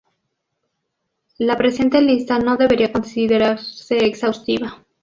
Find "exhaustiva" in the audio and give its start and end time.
4.03-4.83